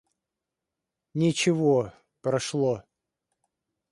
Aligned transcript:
Ничего, 1.13 1.93
прошло. 2.21 2.81